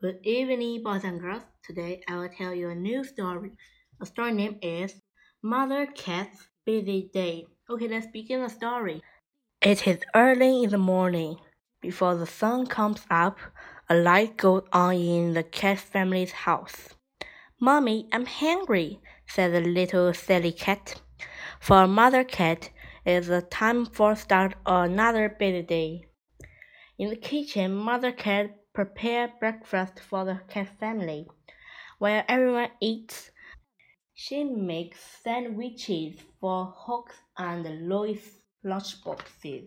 Good 0.00 0.20
evening, 0.22 0.84
boys 0.84 1.02
and 1.02 1.20
girls. 1.20 1.42
Today 1.66 2.02
I 2.06 2.18
will 2.18 2.28
tell 2.28 2.54
you 2.54 2.70
a 2.70 2.74
new 2.76 3.02
story. 3.02 3.50
The 3.98 4.06
story 4.06 4.32
name 4.32 4.56
is 4.62 4.94
Mother 5.42 5.86
Cat's 5.86 6.46
Busy 6.64 7.10
Day. 7.12 7.46
Okay, 7.68 7.88
let's 7.88 8.06
begin 8.06 8.42
the 8.42 8.48
story. 8.48 9.02
It 9.60 9.88
is 9.88 9.98
early 10.14 10.62
in 10.62 10.70
the 10.70 10.78
morning. 10.78 11.38
Before 11.82 12.14
the 12.14 12.26
sun 12.26 12.66
comes 12.66 13.00
up, 13.10 13.38
a 13.88 13.96
light 13.96 14.36
goes 14.36 14.62
on 14.72 14.94
in 14.94 15.32
the 15.32 15.42
cat 15.42 15.80
family's 15.80 16.30
house. 16.30 16.90
Mommy, 17.58 18.08
I'm 18.12 18.26
hungry, 18.26 19.00
said 19.26 19.52
the 19.52 19.60
little 19.60 20.14
silly 20.14 20.52
cat. 20.52 21.02
For 21.58 21.88
Mother 21.88 22.22
Cat, 22.22 22.70
it's 23.04 23.26
the 23.26 23.42
time 23.42 23.84
for 23.84 24.14
start 24.14 24.54
another 24.64 25.28
busy 25.28 25.62
day. 25.62 26.04
In 26.98 27.10
the 27.10 27.16
kitchen, 27.16 27.74
Mother 27.74 28.12
Cat 28.12 28.57
prepares 28.78 29.32
breakfast 29.40 29.98
for 29.98 30.24
the 30.24 30.40
cat 30.46 30.68
family. 30.78 31.26
While 31.98 32.22
everyone 32.28 32.70
eats, 32.80 33.32
she 34.14 34.44
makes 34.44 35.00
sandwiches 35.24 36.20
for 36.40 36.72
Huck 36.76 37.12
and 37.36 37.88
Lois 37.88 38.38
lunchboxes. 38.64 39.66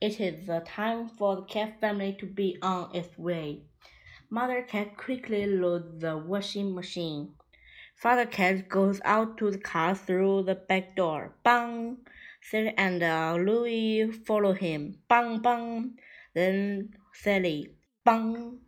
It 0.00 0.20
is 0.20 0.48
the 0.48 0.58
time 0.66 1.06
for 1.06 1.36
the 1.36 1.42
cat 1.42 1.80
family 1.80 2.16
to 2.18 2.26
be 2.26 2.58
on 2.60 2.92
its 2.96 3.16
way. 3.16 3.60
Mother 4.28 4.62
Cat 4.62 4.96
quickly 4.96 5.46
loads 5.46 6.00
the 6.00 6.18
washing 6.18 6.74
machine. 6.74 7.34
Father 7.94 8.26
Cat 8.26 8.68
goes 8.68 9.00
out 9.04 9.38
to 9.38 9.52
the 9.52 9.58
car 9.58 9.94
through 9.94 10.42
the 10.42 10.56
back 10.56 10.96
door. 10.96 11.36
Bang! 11.44 11.98
Sally 12.42 12.74
and 12.76 13.04
uh, 13.04 13.36
Louis 13.38 14.10
follow 14.26 14.52
him. 14.52 14.98
Bang, 15.08 15.38
bang! 15.40 15.96
Then 16.34 16.96
Sally. 17.12 17.76
Bang! 18.04 18.60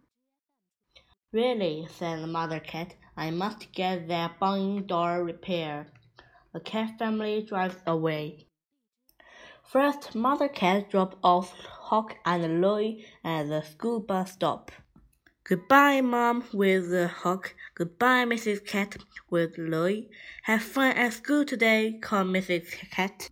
Really, 1.32 1.86
said 1.88 2.22
the 2.22 2.26
mother 2.26 2.60
cat, 2.60 2.94
I 3.16 3.30
must 3.30 3.72
get 3.72 4.08
that 4.08 4.38
banging 4.38 4.86
door 4.86 5.24
repaired. 5.24 5.86
The 6.52 6.60
cat 6.60 6.98
family 6.98 7.42
drives 7.42 7.78
away. 7.86 8.48
First, 9.64 10.14
Mother 10.14 10.48
Cat 10.48 10.90
drops 10.90 11.16
off 11.24 11.54
Huck 11.64 12.16
and 12.26 12.60
Louie 12.60 13.06
at 13.24 13.48
the 13.48 13.62
school 13.62 14.00
bus 14.00 14.32
stop. 14.32 14.70
Goodbye, 15.44 16.02
Mom, 16.02 16.44
with 16.52 16.92
Huck. 17.08 17.54
Goodbye, 17.74 18.26
Mrs. 18.26 18.66
Cat, 18.66 18.98
with 19.30 19.56
Louie. 19.56 20.10
Have 20.42 20.62
fun 20.62 20.94
at 20.94 21.14
school 21.14 21.46
today, 21.46 21.98
called 22.02 22.26
Mrs. 22.26 22.90
Cat. 22.90 23.30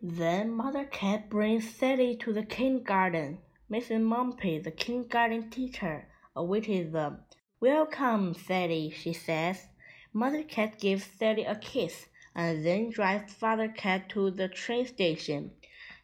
Then 0.00 0.52
Mother 0.52 0.86
Cat 0.86 1.28
brings 1.28 1.68
Sally 1.68 2.16
to 2.16 2.32
the 2.32 2.44
kindergarten. 2.44 3.40
Mrs. 3.70 4.00
Mumpy, 4.00 4.62
the 4.62 4.70
kindergarten 4.70 5.50
teacher, 5.50 6.08
awaited 6.34 6.92
them. 6.92 7.18
Welcome, 7.60 8.32
Sally, 8.32 8.88
she 8.90 9.12
says. 9.12 9.66
Mother 10.14 10.42
Cat 10.42 10.78
gives 10.78 11.04
Sally 11.04 11.44
a 11.44 11.54
kiss 11.54 12.06
and 12.34 12.64
then 12.64 12.88
drives 12.88 13.34
Father 13.34 13.68
Cat 13.68 14.08
to 14.08 14.30
the 14.30 14.48
train 14.48 14.86
station. 14.86 15.50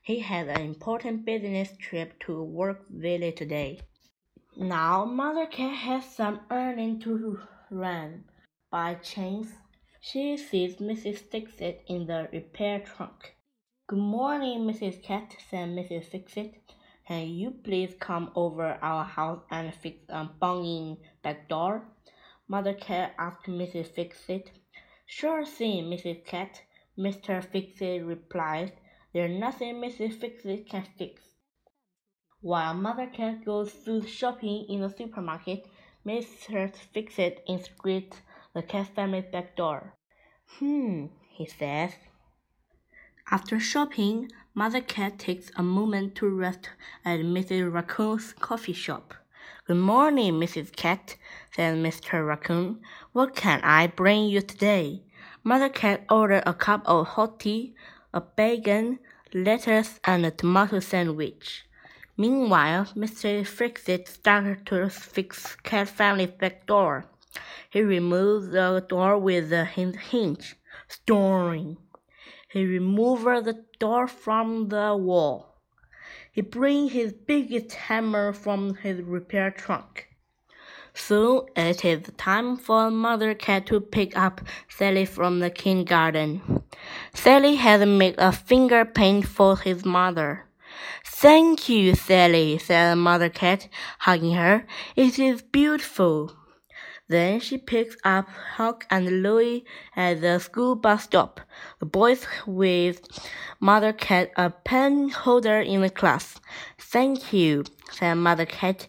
He 0.03 0.19
has 0.19 0.47
an 0.49 0.61
important 0.61 1.25
business 1.25 1.75
trip 1.79 2.19
to 2.25 2.43
Work 2.43 2.87
Workville 2.93 3.35
today. 3.35 3.81
Now 4.57 5.07
Mother 5.07 5.47
Cat 5.47 5.75
has 5.75 6.05
some 6.15 6.41
errand 6.51 7.01
to 7.03 7.41
run. 7.71 8.25
By 8.71 8.97
chance, 8.97 9.49
she 10.03 10.37
sees 10.37 10.77
Mrs. 10.77 11.19
Fixit 11.19 11.83
in 11.87 12.07
the 12.07 12.29
repair 12.31 12.81
trunk. 12.81 13.37
Good 13.87 14.01
morning, 14.01 14.67
Mrs. 14.67 15.03
Cat, 15.03 15.35
said 15.49 15.71
Mrs. 15.71 16.05
Fixit. 16.05 16.61
Can 17.07 17.29
you 17.29 17.51
please 17.51 17.95
come 18.01 18.31
over 18.35 18.79
our 18.81 19.05
house 19.05 19.43
and 19.51 19.75
fix 19.75 19.99
a 20.09 20.25
banging 20.41 20.97
back 21.23 21.49
door? 21.49 21.87
Mother 22.49 22.73
Cat 22.73 23.15
asked 23.19 23.47
Mrs. 23.47 23.89
Fixit. 23.89 24.51
Sure 25.05 25.45
thing, 25.45 25.85
Mrs. 25.85 26.25
Cat, 26.25 26.63
Mr. 26.99 27.45
Fixit 27.45 28.05
replies. 28.05 28.71
There's 29.13 29.39
nothing 29.39 29.77
Mrs. 29.77 30.19
Fixit 30.19 30.69
can 30.69 30.87
fix. 30.97 31.21
While 32.41 32.75
Mother 32.75 33.07
Cat 33.07 33.45
goes 33.45 33.71
food 33.71 34.09
shopping 34.09 34.65
in 34.69 34.81
the 34.81 34.89
supermarket, 34.89 35.67
Mr. 36.07 36.75
Fixit 36.75 37.43
inspects 37.47 38.23
the 38.55 38.63
cat 38.63 38.89
family's 38.95 39.31
back 39.31 39.57
door. 39.57 39.95
Hmm, 40.59 41.07
he 41.31 41.47
says. 41.47 41.93
After 43.31 43.59
shopping, 43.59 44.31
Mother 44.55 44.83
Cat 44.83 45.19
takes 45.19 45.51
a 45.57 45.63
moment 45.63 46.15
to 46.17 46.29
rest 46.29 46.69
at 47.07 47.21
Mrs. 47.21 47.73
Raccoon's 47.73 48.35
coffee 48.35 48.75
shop. 48.75 49.15
Good 49.67 49.79
morning, 49.79 50.35
Mrs. 50.35 50.77
Cat, 50.77 51.17
said 51.57 51.79
Mr. 51.79 52.27
Raccoon. 52.27 52.83
What 53.13 53.35
can 53.35 53.63
I 53.63 53.87
bring 53.87 54.27
you 54.27 54.43
today? 54.43 55.05
Mother 55.43 55.71
Cat 55.71 56.05
ordered 56.11 56.43
a 56.45 56.53
cup 56.53 56.83
of 56.85 57.07
hot 57.07 57.41
tea, 57.41 57.75
a 58.13 58.21
bacon, 58.21 58.99
lettuce, 59.33 60.01
and 60.05 60.27
a 60.27 60.31
tomato 60.31 60.81
sandwich. 60.81 61.65
Meanwhile, 62.19 62.93
Mr. 62.95 63.45
Fixit 63.47 64.07
started 64.07 64.67
to 64.67 64.91
fix 64.91 65.57
Cat 65.63 65.89
Family's 65.89 66.31
back 66.31 66.67
door. 66.67 67.07
He 67.71 67.81
removed 67.81 68.53
the 68.53 68.85
door 68.87 69.19
with 69.19 69.51
a 69.51 69.65
hinge. 69.65 70.57
Storing. 70.89 71.79
He 72.55 72.65
removed 72.65 73.25
the 73.47 73.65
door 73.81 74.07
from 74.07 74.69
the 74.69 74.95
wall. 74.97 75.57
He 76.31 76.41
brings 76.41 76.93
his 76.93 77.13
biggest 77.13 77.73
hammer 77.73 78.33
from 78.33 78.77
his 78.77 79.03
repair 79.03 79.51
trunk. 79.51 80.07
Soon 80.95 81.47
it 81.57 81.85
is 81.85 82.09
time 82.17 82.57
for 82.57 82.93
Mother 82.93 83.35
Cat 83.35 83.67
to 83.67 83.81
pick 83.81 84.17
up 84.17 84.41
Sally 84.69 85.05
from 85.05 85.41
the 85.41 85.51
kindergarten. 85.51 86.63
Sally 87.13 87.57
has 87.57 87.85
made 87.85 88.15
a 88.19 88.31
finger 88.31 88.85
paint 88.85 89.27
for 89.27 89.57
his 89.57 89.85
mother. 89.85 90.45
Thank 91.05 91.69
you, 91.69 91.97
Sally, 91.97 92.59
said 92.59 92.95
Mother 92.95 93.31
Cat, 93.31 93.69
hugging 93.99 94.35
her. 94.35 94.65
It 94.95 95.19
is 95.19 95.43
beautiful. 95.43 96.37
Then 97.09 97.41
she 97.41 97.59
picks 97.59 97.97
up 98.03 98.29
Huck 98.29 98.87
and 98.91 99.23
Louie 99.23 99.65
at 99.95 100.23
the 100.23 100.39
school 100.39 100.75
bus 100.75 101.05
stop. 101.05 101.41
The 101.79 101.87
boys 101.87 102.27
with 102.47 103.07
Mother 103.61 103.93
Cat 103.93 104.31
a 104.37 104.49
pen 104.51 105.11
holder 105.11 105.61
in 105.61 105.83
the 105.83 105.91
class. 105.91 106.41
Thank 106.79 107.33
you, 107.33 107.65
said 107.91 108.15
Mother 108.15 108.47
Cat. 108.47 108.87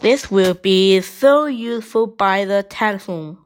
This 0.00 0.30
will 0.30 0.54
be 0.54 1.00
so 1.02 1.44
useful 1.44 2.06
by 2.06 2.46
the 2.46 2.62
telephone. 2.62 3.38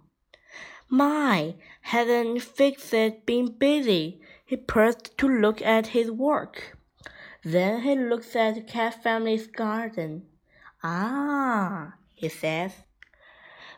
My, 0.88 1.56
hasn't 1.80 2.42
Fixit 2.42 3.26
been 3.26 3.52
busy? 3.58 4.20
He 4.44 4.56
paused 4.56 5.16
to 5.18 5.28
look 5.28 5.62
at 5.62 5.88
his 5.88 6.10
work. 6.10 6.76
Then 7.42 7.80
he 7.80 7.96
looks 7.96 8.36
at 8.36 8.54
the 8.54 8.60
cat 8.60 9.02
family's 9.02 9.48
garden. 9.48 10.26
Ah, 10.84 11.94
he 12.14 12.28
says. 12.28 12.72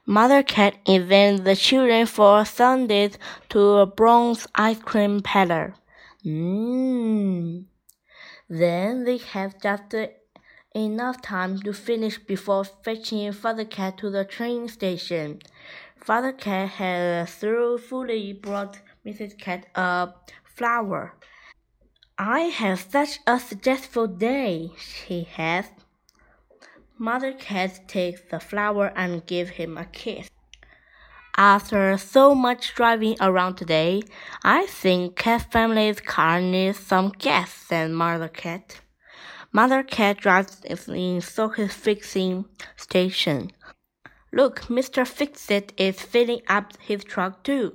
Mother 0.07 0.43
Cat 0.43 0.75
invites 0.85 1.41
the 1.45 1.57
children 1.57 2.05
for 2.05 2.45
Sundays 2.45 3.17
to 3.49 3.59
a 3.79 3.87
bronze 3.87 4.47
ice 4.55 4.79
cream 4.79 5.23
parlor. 5.23 5.75
Mmm. 6.23 7.65
Then 8.49 9.05
they 9.05 9.17
have 9.17 9.63
just 9.63 9.95
enough 10.75 11.23
time 11.23 11.59
to 11.61 11.73
finish 11.73 12.19
before 12.19 12.65
fetching 12.65 13.33
Father 13.33 13.65
Cat 13.65 13.97
to 13.99 14.11
the 14.11 14.27
train 14.27 14.69
station. 14.69 15.41
Father 15.97 16.33
Cat 16.33 16.69
has 16.69 17.31
thoroughly 17.31 18.35
brought 18.35 18.81
Mrs. 19.07 19.39
Cat 19.39 19.65
a 19.75 20.11
flower. 20.45 21.15
I 22.19 22.41
have 22.41 22.81
such 22.81 23.21
a 23.27 23.41
successful 23.41 24.07
day, 24.07 24.71
she 24.77 25.23
has. 25.33 25.65
Mother 26.99 27.33
Cat 27.33 27.89
takes 27.89 28.21
the 28.31 28.39
flower 28.39 28.93
and 28.95 29.27
gives 29.27 29.51
him 29.51 29.77
a 29.77 29.85
kiss. 29.85 30.31
After 31.37 31.99
so 31.99 32.37
much 32.37 32.77
driving 32.77 33.17
around 33.21 33.57
today, 33.57 34.03
I 34.45 34.67
think 34.67 35.17
Cat 35.17 35.51
Family's 35.51 36.01
car 36.01 36.41
needs 36.41 36.79
some 36.79 37.13
gas, 37.19 37.53
said 37.53 37.91
Mother 37.91 38.29
Cat. 38.29 38.81
Mother 39.53 39.83
Cat 39.83 40.19
drives 40.19 40.63
in 40.65 41.21
Socket 41.21 41.73
Fixing 41.73 42.45
Station. 42.77 43.51
Look, 44.33 44.63
Mr. 44.63 45.05
Fixit 45.07 45.73
is 45.77 46.01
filling 46.01 46.43
up 46.49 46.77
his 46.81 47.03
truck 47.03 47.43
too. 47.43 47.75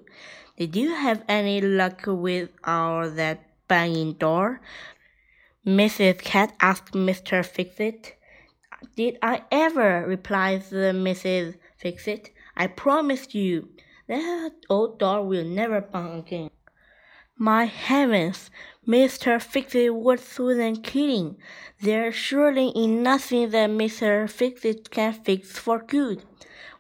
Did 0.58 0.78
you 0.78 0.96
have 0.96 1.26
any 1.28 1.60
luck 1.60 2.04
with 2.06 2.52
our 2.64 3.10
that 3.10 3.44
banging 3.68 4.14
door? 4.14 4.62
Mrs. 5.66 6.20
Cat 6.20 6.54
asked 6.62 6.94
Mr. 6.94 7.46
Fixit. 7.46 8.16
Did 8.96 9.18
I 9.22 9.44
ever? 9.52 10.06
replies 10.08 10.72
Mrs. 10.72 11.58
Fixit. 11.78 12.32
I 12.56 12.68
promise 12.68 13.36
you 13.36 13.70
that 14.08 14.52
old 14.70 15.00
door 15.00 15.26
will 15.26 15.44
never 15.46 15.82
bang 15.82 16.20
again. 16.20 16.50
My 17.38 17.66
heavens, 17.66 18.52
Mr. 18.88 19.42
Fixit 19.42 19.94
was 19.94 20.22
Susan 20.22 20.82
kidding. 20.82 21.38
There's 21.82 22.16
surely 22.16 22.70
is 22.70 22.88
nothing 22.88 23.50
that 23.52 23.70
Mr. 23.70 24.30
Fixit 24.30 24.92
can 24.92 25.14
fix 25.14 25.58
for 25.58 25.80
good. 25.80 26.24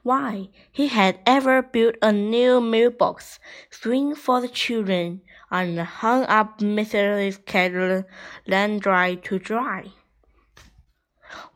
Why, 0.03 0.49
he 0.71 0.87
had 0.87 1.19
ever 1.25 1.61
built 1.61 1.95
a 2.01 2.11
new 2.11 2.61
mailbox 2.61 3.39
swing 3.69 4.15
for 4.15 4.41
the 4.41 4.47
children 4.47 5.21
and 5.51 5.79
hung 5.79 6.23
up 6.23 6.59
Mrs. 6.59 7.45
Kettle 7.45 8.05
landry 8.47 9.17
to 9.23 9.39
dry. 9.39 9.91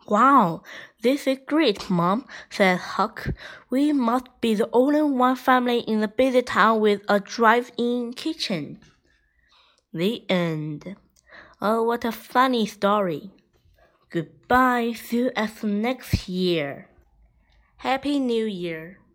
Wow, 0.07 0.63
this 1.01 1.27
is 1.27 1.39
great, 1.45 1.89
Mom, 1.89 2.25
said 2.49 2.77
Huck. 2.77 3.27
We 3.69 3.93
must 3.93 4.27
be 4.41 4.55
the 4.55 4.69
only 4.73 5.01
one 5.01 5.35
family 5.35 5.79
in 5.79 6.01
the 6.01 6.07
busy 6.07 6.41
town 6.41 6.79
with 6.79 7.01
a 7.07 7.19
drive-in 7.19 8.13
kitchen. 8.13 8.79
The 9.93 10.29
end. 10.29 10.95
Oh, 11.61 11.83
what 11.83 12.03
a 12.03 12.11
funny 12.11 12.65
story. 12.65 13.31
Goodbye. 14.09 14.93
See 14.93 15.17
you 15.17 15.31
next 15.63 16.27
year. 16.27 16.89
Happy 17.77 18.19
New 18.19 18.45
Year. 18.45 19.02